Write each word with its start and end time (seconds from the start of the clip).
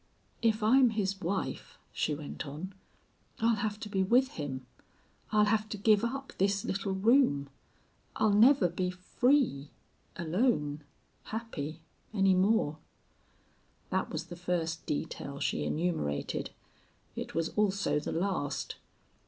"If 0.41 0.63
I'm 0.63 0.89
his 0.89 1.21
wife," 1.21 1.77
she 1.93 2.15
went 2.15 2.47
on, 2.47 2.73
"I'll 3.39 3.57
have 3.57 3.79
to 3.81 3.87
be 3.87 4.01
with 4.01 4.29
him 4.29 4.65
I'll 5.31 5.45
have 5.45 5.69
to 5.69 5.77
give 5.77 6.03
up 6.03 6.33
this 6.39 6.65
little 6.65 6.93
room 6.93 7.49
I'll 8.15 8.33
never 8.33 8.67
be 8.67 8.89
free 8.89 9.69
alone 10.15 10.81
happy, 11.25 11.81
any 12.15 12.33
more." 12.33 12.79
That 13.91 14.09
was 14.11 14.25
the 14.25 14.35
first 14.35 14.83
detail 14.87 15.39
she 15.39 15.65
enumerated. 15.65 16.49
It 17.15 17.35
was 17.35 17.49
also 17.49 17.99
the 17.99 18.11
last. 18.11 18.77